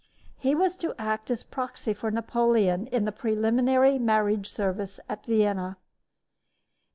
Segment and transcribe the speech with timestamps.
[0.39, 5.77] He was to act as proxy for Napoleon in the preliminary marriage service at Vienna.